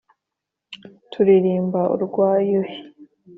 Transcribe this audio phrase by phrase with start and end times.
[1.11, 2.75] turirimba urwa yuhi